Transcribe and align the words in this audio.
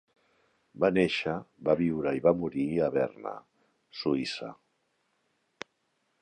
Va 0.83 0.87
néixer, 0.93 1.35
va 1.67 1.75
viure 1.81 2.13
i 2.19 2.23
va 2.29 2.33
morir 2.45 2.65
a 2.87 2.87
Berna, 2.97 3.35
Suïssa. 4.01 4.51